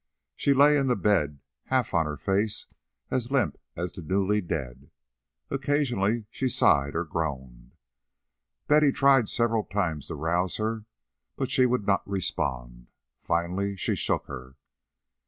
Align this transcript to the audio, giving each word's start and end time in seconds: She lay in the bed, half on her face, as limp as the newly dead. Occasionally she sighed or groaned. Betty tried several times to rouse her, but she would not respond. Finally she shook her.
She 0.35 0.55
lay 0.55 0.77
in 0.77 0.87
the 0.87 0.95
bed, 0.95 1.41
half 1.65 1.93
on 1.93 2.07
her 2.07 2.17
face, 2.17 2.65
as 3.11 3.29
limp 3.29 3.59
as 3.75 3.91
the 3.91 4.01
newly 4.01 4.41
dead. 4.41 4.89
Occasionally 5.51 6.25
she 6.31 6.49
sighed 6.49 6.95
or 6.95 7.03
groaned. 7.05 7.73
Betty 8.65 8.91
tried 8.91 9.29
several 9.29 9.63
times 9.63 10.07
to 10.07 10.15
rouse 10.15 10.57
her, 10.57 10.85
but 11.35 11.51
she 11.51 11.67
would 11.67 11.85
not 11.85 12.09
respond. 12.09 12.87
Finally 13.21 13.77
she 13.77 13.93
shook 13.93 14.25
her. 14.25 14.55